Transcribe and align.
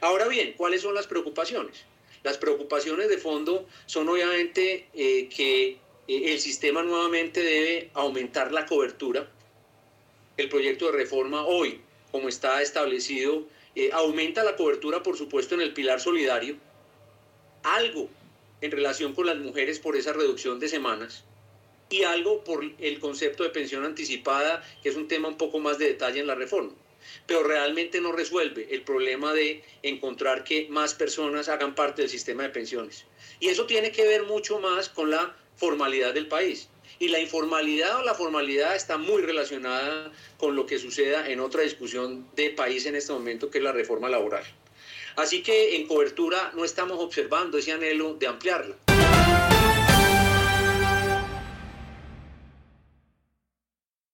Ahora 0.00 0.28
bien, 0.28 0.54
¿cuáles 0.56 0.82
son 0.82 0.94
las 0.94 1.06
preocupaciones? 1.06 1.84
Las 2.22 2.38
preocupaciones 2.38 3.08
de 3.08 3.18
fondo 3.18 3.66
son 3.86 4.08
obviamente 4.08 4.88
eh, 4.94 5.28
que 5.28 5.68
eh, 5.68 5.78
el 6.06 6.40
sistema 6.40 6.82
nuevamente 6.82 7.42
debe 7.42 7.90
aumentar 7.94 8.52
la 8.52 8.66
cobertura. 8.66 9.30
El 10.36 10.48
proyecto 10.48 10.86
de 10.86 10.98
reforma 10.98 11.46
hoy, 11.46 11.80
como 12.10 12.28
está 12.28 12.60
establecido, 12.62 13.46
eh, 13.74 13.90
aumenta 13.92 14.44
la 14.44 14.56
cobertura, 14.56 15.02
por 15.02 15.16
supuesto, 15.16 15.54
en 15.54 15.60
el 15.60 15.72
pilar 15.72 16.00
solidario, 16.00 16.56
algo 17.62 18.08
en 18.60 18.70
relación 18.70 19.14
con 19.14 19.26
las 19.26 19.36
mujeres 19.36 19.78
por 19.78 19.96
esa 19.96 20.12
reducción 20.12 20.58
de 20.58 20.68
semanas 20.68 21.24
y 21.88 22.02
algo 22.02 22.42
por 22.42 22.64
el 22.78 23.00
concepto 23.00 23.44
de 23.44 23.50
pensión 23.50 23.84
anticipada, 23.84 24.62
que 24.82 24.88
es 24.88 24.96
un 24.96 25.08
tema 25.08 25.28
un 25.28 25.36
poco 25.36 25.58
más 25.58 25.78
de 25.78 25.86
detalle 25.86 26.20
en 26.20 26.26
la 26.26 26.34
reforma. 26.34 26.72
Pero 27.26 27.42
realmente 27.42 28.00
no 28.00 28.12
resuelve 28.12 28.68
el 28.70 28.82
problema 28.82 29.32
de 29.32 29.62
encontrar 29.82 30.44
que 30.44 30.66
más 30.68 30.94
personas 30.94 31.48
hagan 31.48 31.74
parte 31.74 32.02
del 32.02 32.10
sistema 32.10 32.44
de 32.44 32.50
pensiones. 32.50 33.04
Y 33.40 33.48
eso 33.48 33.66
tiene 33.66 33.92
que 33.92 34.06
ver 34.06 34.24
mucho 34.24 34.58
más 34.58 34.88
con 34.88 35.10
la 35.10 35.36
formalidad 35.56 36.14
del 36.14 36.28
país. 36.28 36.68
Y 36.98 37.08
la 37.08 37.20
informalidad 37.20 37.98
o 37.98 38.02
la 38.02 38.14
formalidad 38.14 38.74
está 38.74 38.96
muy 38.96 39.22
relacionada 39.22 40.12
con 40.38 40.56
lo 40.56 40.66
que 40.66 40.78
suceda 40.78 41.28
en 41.28 41.40
otra 41.40 41.62
discusión 41.62 42.26
de 42.36 42.50
país 42.50 42.86
en 42.86 42.96
este 42.96 43.12
momento, 43.12 43.50
que 43.50 43.58
es 43.58 43.64
la 43.64 43.72
reforma 43.72 44.08
laboral. 44.08 44.44
Así 45.16 45.42
que 45.42 45.76
en 45.76 45.86
cobertura 45.86 46.52
no 46.54 46.64
estamos 46.64 46.98
observando 47.00 47.58
ese 47.58 47.72
anhelo 47.72 48.14
de 48.14 48.26
ampliarla. 48.26 48.76